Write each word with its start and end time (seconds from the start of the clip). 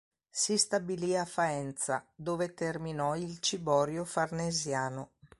Si 0.31 0.57
stabilì 0.57 1.15
a 1.15 1.25
Faenza, 1.25 2.03
dove 2.15 2.55
terminò 2.55 3.15
il 3.15 3.37
"Ciborio 3.37 4.03
Farnesiano". 4.03 5.11